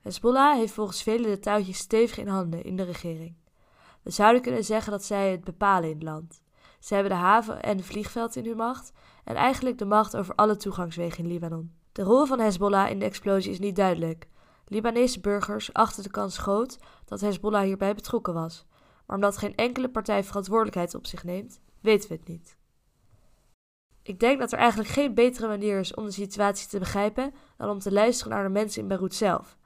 Hezbollah 0.00 0.56
heeft 0.56 0.72
volgens 0.72 1.02
velen 1.02 1.30
de 1.30 1.38
touwtjes 1.38 1.78
stevig 1.78 2.18
in 2.18 2.28
handen 2.28 2.64
in 2.64 2.76
de 2.76 2.82
regering. 2.82 3.36
We 4.02 4.10
zouden 4.10 4.42
kunnen 4.42 4.64
zeggen 4.64 4.92
dat 4.92 5.04
zij 5.04 5.30
het 5.30 5.44
bepalen 5.44 5.88
in 5.88 5.94
het 5.94 6.04
land. 6.04 6.42
Ze 6.78 6.94
hebben 6.94 7.12
de 7.12 7.18
haven 7.18 7.62
en 7.62 7.76
het 7.76 7.86
vliegveld 7.86 8.36
in 8.36 8.46
hun 8.46 8.56
macht 8.56 8.92
en 9.24 9.34
eigenlijk 9.34 9.78
de 9.78 9.84
macht 9.84 10.16
over 10.16 10.34
alle 10.34 10.56
toegangswegen 10.56 11.24
in 11.24 11.30
Libanon. 11.30 11.79
De 11.92 12.02
rol 12.02 12.26
van 12.26 12.38
Hezbollah 12.38 12.90
in 12.90 12.98
de 12.98 13.04
explosie 13.04 13.50
is 13.50 13.58
niet 13.58 13.76
duidelijk. 13.76 14.28
Libanese 14.66 15.20
burgers 15.20 15.72
achten 15.72 16.02
de 16.02 16.10
kans 16.10 16.38
groot 16.38 16.78
dat 17.04 17.20
Hezbollah 17.20 17.62
hierbij 17.62 17.94
betrokken 17.94 18.34
was, 18.34 18.66
maar 19.06 19.16
omdat 19.16 19.36
geen 19.36 19.54
enkele 19.54 19.90
partij 19.90 20.24
verantwoordelijkheid 20.24 20.94
op 20.94 21.06
zich 21.06 21.24
neemt, 21.24 21.60
weten 21.80 22.08
we 22.08 22.14
het 22.14 22.28
niet. 22.28 22.58
Ik 24.02 24.20
denk 24.20 24.38
dat 24.38 24.52
er 24.52 24.58
eigenlijk 24.58 24.90
geen 24.90 25.14
betere 25.14 25.48
manier 25.48 25.78
is 25.78 25.94
om 25.94 26.04
de 26.04 26.10
situatie 26.10 26.68
te 26.68 26.78
begrijpen 26.78 27.34
dan 27.56 27.70
om 27.70 27.78
te 27.78 27.92
luisteren 27.92 28.32
naar 28.32 28.42
de 28.42 28.48
mensen 28.48 28.82
in 28.82 28.88
Beirut 28.88 29.14
zelf. 29.14 29.58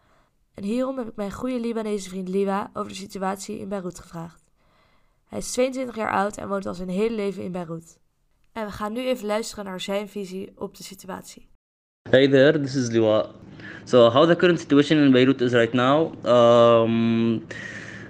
En 0.54 0.62
hierom 0.62 0.98
heb 0.98 1.08
ik 1.08 1.16
mijn 1.16 1.32
goede 1.32 1.60
Libanese 1.60 2.08
vriend 2.08 2.28
Liwa 2.28 2.70
over 2.72 2.88
de 2.88 2.94
situatie 2.94 3.58
in 3.58 3.68
Beirut 3.68 3.98
gevraagd. 3.98 4.44
Hij 5.24 5.38
is 5.38 5.52
22 5.52 5.96
jaar 5.96 6.12
oud 6.12 6.36
en 6.36 6.48
woont 6.48 6.66
al 6.66 6.74
zijn 6.74 6.88
hele 6.88 7.14
leven 7.14 7.42
in 7.42 7.52
Beirut. 7.52 7.98
En 8.52 8.66
we 8.66 8.72
gaan 8.72 8.92
nu 8.92 9.06
even 9.06 9.26
luisteren 9.26 9.64
naar 9.64 9.80
zijn 9.80 10.08
visie 10.08 10.52
op 10.56 10.76
de 10.76 10.82
situatie. 10.82 11.48
Hey 12.10 12.26
there, 12.26 12.52
this 12.52 12.74
is 12.76 12.90
Liwa. 12.90 13.30
So, 13.86 14.10
how 14.10 14.26
the 14.26 14.36
current 14.36 14.60
situation 14.60 14.98
in 14.98 15.10
Beirut 15.10 15.40
is 15.40 15.54
right 15.54 15.72
now? 15.72 16.12
Um, 16.30 17.46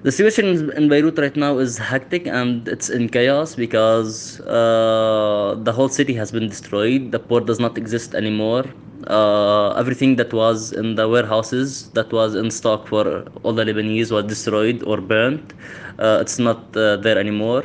the 0.03 0.11
situation 0.11 0.73
in 0.73 0.89
Beirut 0.89 1.17
right 1.17 1.37
now 1.37 1.59
is 1.59 1.79
hectic 1.79 2.27
and 2.27 2.67
it's 2.67 2.91
in 2.91 3.09
chaos 3.09 3.55
because 3.55 4.41
uh, 4.41 5.55
the 5.63 5.73
whole 5.73 5.89
city 5.89 6.13
has 6.15 6.33
been 6.33 6.49
destroyed. 6.49 7.13
The 7.13 7.21
port 7.21 7.47
does 7.47 7.61
not 7.61 7.79
exist 7.79 8.17
anymore. 8.17 8.65
Uh, 9.07 9.71
everything 9.75 10.17
that 10.17 10.33
was 10.33 10.73
in 10.73 10.97
the 10.97 11.09
warehouses 11.09 11.91
that 11.91 12.13
was 12.13 12.35
in 12.35 12.51
stock 12.51 12.89
for 12.89 13.25
all 13.45 13.53
the 13.53 13.65
Lebanese 13.65 14.11
was 14.11 14.25
destroyed 14.25 14.83
or 14.83 15.01
burnt. 15.01 15.55
Uh, 16.01 16.19
it's 16.21 16.41
not 16.41 16.77
uh, 16.77 16.97
there 16.97 17.17
anymore. 17.17 17.65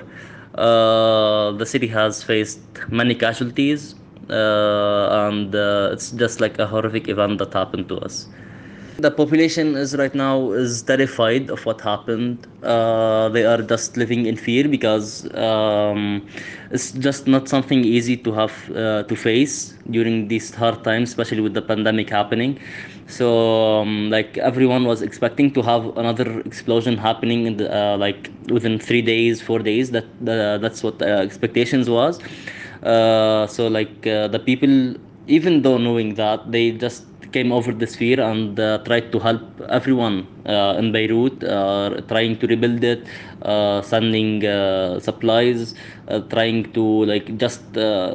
Uh, 0.54 1.52
the 1.54 1.66
city 1.66 1.88
has 1.88 2.22
faced 2.24 2.60
many 2.90 3.16
casualties, 3.16 3.96
and 4.30 5.56
uh, 5.56 5.90
it's 5.92 6.12
just 6.12 6.40
like 6.42 6.60
a 6.60 6.68
horrific 6.68 7.08
event 7.08 7.38
that 7.40 7.54
happened 7.54 7.88
to 7.90 7.98
us. 8.00 8.28
The 8.98 9.12
population 9.12 9.76
is 9.78 9.96
right 9.96 10.14
now 10.14 10.52
is 10.52 10.82
terrified 10.82 11.50
of 11.50 11.66
what 11.66 11.80
happened. 11.80 12.46
Uh, 12.62 13.30
they 13.30 13.46
are 13.46 13.62
just 13.62 13.96
living 13.96 14.26
in 14.26 14.36
fear 14.36 14.68
because 14.68 15.34
um, 15.36 16.28
it's 16.70 16.92
just 16.92 17.26
not 17.26 17.48
something 17.48 17.86
easy 17.86 18.18
to 18.18 18.34
have 18.34 18.52
uh, 18.76 19.04
to 19.04 19.16
face 19.16 19.74
during 19.90 20.28
these 20.28 20.54
hard 20.54 20.84
times, 20.84 21.10
especially 21.12 21.40
with 21.40 21.54
the 21.54 21.62
pandemic 21.62 22.10
happening. 22.10 22.60
So 23.08 23.80
um, 23.80 24.10
like 24.10 24.38
everyone 24.38 24.84
was 24.84 25.02
expecting 25.02 25.54
to 25.54 25.62
have 25.62 25.98
another 25.98 26.42
explosion 26.42 26.98
happening 26.98 27.46
in 27.46 27.56
the 27.56 27.74
uh, 27.74 27.98
like 27.98 28.30
within 28.50 28.80
three 28.80 29.02
days, 29.02 29.42
four 29.42 29.60
days. 29.60 29.92
That 29.92 30.08
that's 30.20 30.84
what 30.84 31.00
the 31.00 31.08
expectations 31.08 31.90
was. 31.90 32.20
Uh, 32.84 33.46
so 33.48 33.68
like 33.68 34.06
uh, 34.08 34.28
the 34.28 34.40
people, 34.40 34.96
even 35.28 35.62
though 35.62 35.78
knowing 35.78 36.16
that, 36.16 36.52
they 36.52 36.72
just 36.72 37.06
came 37.32 37.52
over 37.52 37.72
this 37.72 37.96
fear 37.96 38.20
and 38.20 38.60
uh, 38.60 38.80
tried 38.80 39.12
to 39.12 39.20
help 39.20 39.42
everyone 39.70 40.26
uh, 40.48 40.76
in 40.80 40.92
Beirut, 40.92 41.44
uh, 41.44 42.02
trying 42.08 42.36
to 42.40 42.48
rebuild 42.48 42.84
it, 42.84 43.06
uh, 43.44 43.82
sending 43.84 44.42
supplies, 45.00 45.76
trying 46.30 46.72
to 46.74 46.84
like 47.06 47.38
just 47.38 47.72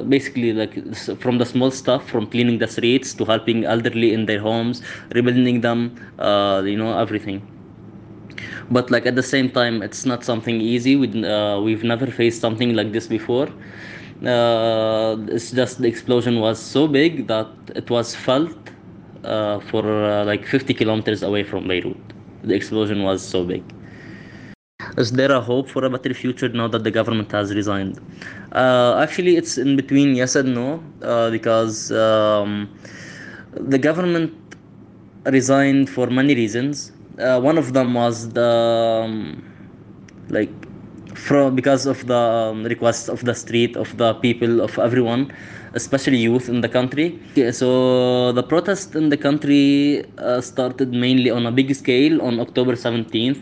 basically 0.08 0.52
like 0.52 0.74
from 1.20 1.38
the 1.38 1.46
small 1.46 1.70
stuff, 1.70 2.08
from 2.08 2.26
cleaning 2.26 2.58
the 2.58 2.66
streets 2.66 3.14
to 3.14 3.24
helping 3.24 3.64
elderly 3.64 4.12
in 4.12 4.26
their 4.26 4.40
homes, 4.40 4.82
rebuilding 5.14 5.60
them, 5.60 5.94
you 6.66 6.76
know 6.76 6.98
everything. 6.98 7.40
But 8.70 8.90
like 8.90 9.06
at 9.06 9.14
the 9.16 9.22
same 9.22 9.50
time, 9.50 9.82
it's 9.82 10.04
not 10.04 10.24
something 10.24 10.60
easy. 10.60 10.96
We 10.96 11.08
uh, 11.24 11.60
we've 11.60 11.84
never 11.84 12.06
faced 12.06 12.40
something 12.40 12.74
like 12.74 12.92
this 12.92 13.06
before. 13.06 13.48
Uh, 14.26 15.16
it's 15.28 15.50
just 15.50 15.80
the 15.80 15.88
explosion 15.88 16.40
was 16.40 16.58
so 16.58 16.86
big 16.86 17.26
that 17.28 17.48
it 17.74 17.90
was 17.90 18.14
felt 18.14 18.56
uh, 19.24 19.60
for 19.60 19.84
uh, 19.84 20.24
like 20.24 20.46
50 20.46 20.74
kilometers 20.74 21.22
away 21.22 21.44
from 21.44 21.66
Beirut. 21.68 21.96
The 22.42 22.54
explosion 22.54 23.02
was 23.02 23.22
so 23.26 23.44
big. 23.44 23.62
Is 24.96 25.12
there 25.12 25.32
a 25.32 25.40
hope 25.40 25.68
for 25.68 25.84
a 25.84 25.90
better 25.90 26.14
future 26.14 26.48
now 26.48 26.68
that 26.68 26.84
the 26.84 26.90
government 26.90 27.30
has 27.32 27.54
resigned? 27.54 28.00
Uh, 28.52 28.98
actually, 29.02 29.36
it's 29.36 29.56
in 29.58 29.76
between 29.76 30.14
yes 30.14 30.36
and 30.36 30.54
no 30.54 30.82
uh, 31.02 31.30
because 31.30 31.90
um, 31.92 32.68
the 33.52 33.78
government 33.78 34.32
resigned 35.26 35.88
for 35.90 36.08
many 36.08 36.34
reasons. 36.34 36.92
Uh, 37.18 37.40
one 37.40 37.58
of 37.58 37.72
them 37.72 37.94
was 37.94 38.30
the 38.30 39.04
um, 39.06 39.53
from 41.26 41.54
because 41.54 41.86
of 41.86 42.06
the 42.06 42.22
um, 42.50 42.64
requests 42.64 43.08
of 43.08 43.24
the 43.24 43.34
street 43.34 43.76
of 43.76 43.96
the 43.96 44.14
people 44.24 44.60
of 44.60 44.78
everyone 44.78 45.32
especially 45.74 46.18
youth 46.18 46.48
in 46.48 46.60
the 46.60 46.68
country. 46.68 47.18
So 47.52 48.32
the 48.32 48.42
protest 48.42 48.94
in 48.94 49.08
the 49.08 49.16
country 49.16 50.04
uh, 50.18 50.40
started 50.40 50.92
mainly 50.92 51.30
on 51.30 51.46
a 51.46 51.52
big 51.52 51.74
scale 51.74 52.22
on 52.22 52.38
october 52.38 52.74
17th 52.74 53.40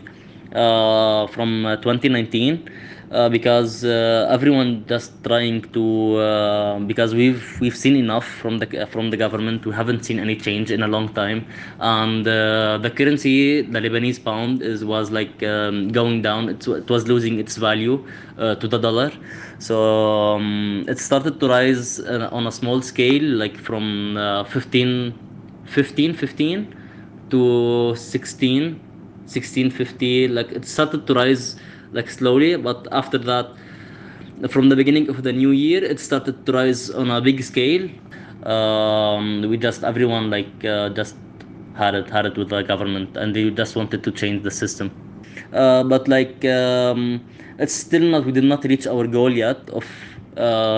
uh, 0.55 1.27
from 1.27 1.65
uh, 1.65 1.75
2019 1.77 2.53
uh, 2.57 3.02
because 3.29 3.85
uh, 3.85 4.27
everyone 4.29 4.85
just 4.87 5.23
trying 5.23 5.61
to 5.71 6.17
uh, 6.17 6.79
because 6.79 7.13
we've 7.13 7.59
we've 7.61 7.75
seen 7.75 7.95
enough 7.95 8.25
from 8.25 8.57
the 8.59 8.87
from 8.91 9.09
the 9.11 9.17
government. 9.17 9.65
We 9.65 9.73
haven't 9.73 10.03
seen 10.03 10.19
any 10.19 10.35
change 10.35 10.71
in 10.71 10.81
a 10.81 10.87
long 10.87 11.09
time. 11.13 11.45
And 11.79 12.27
uh, 12.27 12.79
the 12.81 12.89
currency 12.89 13.61
the 13.61 13.79
Lebanese 13.79 14.23
pound 14.23 14.61
is 14.61 14.83
was 14.83 15.11
like 15.11 15.43
um, 15.43 15.89
going 15.89 16.21
down. 16.21 16.49
It, 16.49 16.67
it 16.67 16.89
was 16.89 17.07
losing 17.07 17.39
its 17.39 17.57
value 17.57 18.03
uh, 18.37 18.55
to 18.55 18.67
the 18.67 18.79
dollar. 18.79 19.11
So 19.59 19.75
um, 20.35 20.85
it 20.87 20.99
started 20.99 21.39
to 21.39 21.47
rise 21.47 21.99
uh, 21.99 22.29
on 22.31 22.47
a 22.47 22.51
small 22.51 22.81
scale 22.81 23.23
like 23.23 23.57
from 23.57 24.17
uh, 24.17 24.43
15 24.45 25.13
15 25.65 26.13
15 26.15 26.75
to 27.29 27.95
16 27.95 28.79
1650 29.25 30.27
like 30.27 30.51
it 30.51 30.65
started 30.65 31.07
to 31.07 31.13
rise 31.13 31.55
like 31.93 32.09
slowly 32.09 32.55
but 32.55 32.87
after 32.91 33.17
that 33.17 33.47
from 34.49 34.69
the 34.69 34.75
beginning 34.75 35.09
of 35.09 35.23
the 35.23 35.31
new 35.31 35.51
year 35.51 35.83
it 35.83 35.99
started 35.99 36.45
to 36.45 36.51
rise 36.51 36.89
on 36.89 37.09
a 37.09 37.21
big 37.21 37.41
scale. 37.43 37.89
Um, 38.43 39.41
we 39.49 39.57
just 39.57 39.83
everyone 39.83 40.29
like 40.29 40.65
uh, 40.65 40.89
just 40.89 41.15
had 41.75 41.95
it 41.95 42.09
had 42.09 42.25
it 42.25 42.37
with 42.37 42.49
the 42.49 42.61
government 42.61 43.15
and 43.15 43.35
they 43.35 43.49
just 43.49 43.75
wanted 43.75 44.03
to 44.03 44.11
change 44.11 44.43
the 44.43 44.51
system. 44.51 44.91
Uh, 45.53 45.83
but 45.83 46.07
like 46.07 46.43
um, 46.45 47.23
it's 47.57 47.73
still 47.73 48.01
not 48.01 48.25
we 48.25 48.31
did 48.31 48.43
not 48.43 48.63
reach 48.65 48.85
our 48.85 49.07
goal 49.07 49.31
yet 49.31 49.69
of 49.69 49.85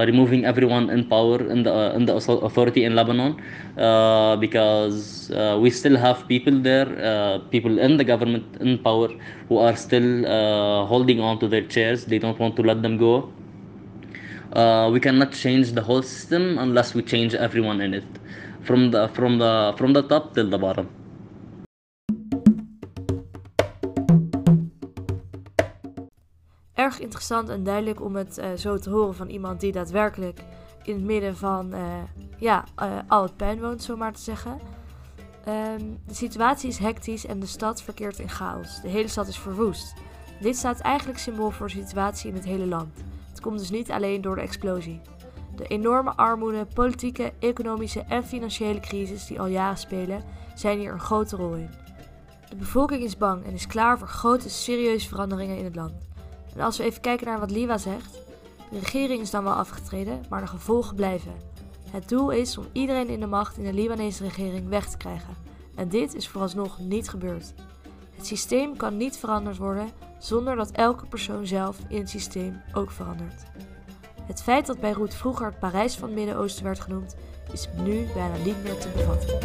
removing 0.05 0.45
everyone 0.45 0.89
in 0.89 1.05
power 1.07 1.39
in 1.53 1.63
the 1.63 1.73
uh, 1.73 1.93
in 1.93 2.05
the 2.05 2.15
authority 2.15 2.83
in 2.83 2.95
Lebanon 2.95 3.41
uh, 3.77 4.35
because 4.35 5.31
uh, 5.31 5.57
we 5.61 5.69
still 5.69 5.97
have 5.97 6.27
people 6.27 6.59
there 6.59 6.87
uh, 7.03 7.39
people 7.49 7.79
in 7.79 7.97
the 7.97 8.03
government 8.03 8.45
in 8.59 8.77
power 8.77 9.09
who 9.49 9.57
are 9.57 9.75
still 9.75 10.25
uh, 10.25 10.85
holding 10.85 11.19
on 11.19 11.39
to 11.39 11.47
their 11.47 11.65
chairs. 11.67 12.05
They 12.05 12.19
don't 12.19 12.39
want 12.39 12.55
to 12.57 12.61
let 12.63 12.81
them 12.81 12.97
go. 12.97 13.31
Uh, 14.53 14.89
we 14.91 14.99
cannot 14.99 15.31
change 15.33 15.71
the 15.71 15.81
whole 15.81 16.01
system 16.01 16.57
unless 16.57 16.93
we 16.93 17.01
change 17.01 17.33
everyone 17.35 17.81
in 17.81 17.93
it. 17.93 18.05
From 18.63 18.91
the 18.91 19.07
from 19.09 19.37
the 19.37 19.73
from 19.77 19.93
the 19.93 20.03
top 20.03 20.33
till 20.33 20.49
the 20.49 20.57
bottom 20.57 20.89
Erg 26.85 26.99
interessant 26.99 27.49
en 27.49 27.63
duidelijk 27.63 28.01
om 28.01 28.15
het 28.15 28.37
eh, 28.37 28.49
zo 28.57 28.77
te 28.77 28.89
horen 28.89 29.15
van 29.15 29.27
iemand 29.27 29.59
die 29.59 29.71
daadwerkelijk 29.71 30.39
in 30.83 30.93
het 30.93 31.03
midden 31.03 31.37
van 31.37 31.73
eh, 31.73 31.81
ja, 32.37 32.63
eh, 32.75 32.97
al 33.07 33.23
het 33.23 33.35
puin 33.35 33.61
woont, 33.61 33.83
zo 33.83 33.97
maar 33.97 34.13
te 34.13 34.21
zeggen. 34.21 34.59
Ehm, 35.45 35.81
de 36.07 36.13
situatie 36.13 36.69
is 36.69 36.77
hectisch 36.77 37.25
en 37.25 37.39
de 37.39 37.45
stad 37.45 37.81
verkeert 37.81 38.19
in 38.19 38.29
chaos. 38.29 38.81
De 38.81 38.87
hele 38.87 39.07
stad 39.07 39.27
is 39.27 39.39
verwoest. 39.39 39.93
Dit 40.41 40.55
staat 40.55 40.79
eigenlijk 40.79 41.19
symbool 41.19 41.51
voor 41.51 41.67
de 41.67 41.73
situatie 41.73 42.29
in 42.29 42.35
het 42.35 42.45
hele 42.45 42.65
land. 42.65 43.03
Het 43.29 43.41
komt 43.41 43.59
dus 43.59 43.69
niet 43.69 43.91
alleen 43.91 44.21
door 44.21 44.35
de 44.35 44.41
explosie. 44.41 45.01
De 45.55 45.67
enorme 45.67 46.15
armoede, 46.15 46.67
politieke, 46.73 47.33
economische 47.39 48.03
en 48.07 48.25
financiële 48.25 48.79
crisis 48.79 49.25
die 49.25 49.39
al 49.39 49.47
jaren 49.47 49.77
spelen, 49.77 50.23
zijn 50.55 50.79
hier 50.79 50.91
een 50.91 50.99
grote 50.99 51.35
rol 51.35 51.53
in. 51.53 51.69
De 52.49 52.55
bevolking 52.55 53.03
is 53.03 53.17
bang 53.17 53.45
en 53.45 53.53
is 53.53 53.67
klaar 53.67 53.97
voor 53.97 54.07
grote, 54.07 54.49
serieuze 54.49 55.07
veranderingen 55.07 55.57
in 55.57 55.65
het 55.65 55.75
land. 55.75 56.13
En 56.55 56.61
als 56.61 56.77
we 56.77 56.83
even 56.83 57.01
kijken 57.01 57.27
naar 57.27 57.39
wat 57.39 57.51
Liwa 57.51 57.77
zegt. 57.77 58.13
De 58.69 58.79
regering 58.79 59.21
is 59.21 59.31
dan 59.31 59.43
wel 59.43 59.53
afgetreden, 59.53 60.25
maar 60.29 60.41
de 60.41 60.47
gevolgen 60.47 60.95
blijven. 60.95 61.33
Het 61.89 62.09
doel 62.09 62.29
is 62.29 62.57
om 62.57 62.65
iedereen 62.71 63.07
in 63.07 63.19
de 63.19 63.27
macht 63.27 63.57
in 63.57 63.63
de 63.63 63.73
Libanese 63.73 64.23
regering 64.23 64.69
weg 64.69 64.89
te 64.89 64.97
krijgen. 64.97 65.35
En 65.75 65.89
dit 65.89 66.15
is 66.15 66.27
vooralsnog 66.27 66.79
niet 66.79 67.09
gebeurd. 67.09 67.53
Het 68.15 68.25
systeem 68.25 68.77
kan 68.77 68.97
niet 68.97 69.17
veranderd 69.17 69.57
worden 69.57 69.89
zonder 70.19 70.55
dat 70.55 70.71
elke 70.71 71.05
persoon 71.05 71.47
zelf 71.47 71.77
in 71.87 71.99
het 71.99 72.09
systeem 72.09 72.61
ook 72.73 72.91
verandert. 72.91 73.43
Het 74.21 74.41
feit 74.41 74.65
dat 74.65 74.79
Beirut 74.79 75.15
vroeger 75.15 75.45
het 75.45 75.59
Parijs 75.59 75.95
van 75.95 76.07
het 76.07 76.17
Midden-Oosten 76.17 76.63
werd 76.63 76.79
genoemd, 76.79 77.15
is 77.51 77.67
nu 77.83 78.07
bijna 78.13 78.35
niet 78.43 78.63
meer 78.63 78.77
te 78.77 78.89
bevatten. 78.95 79.35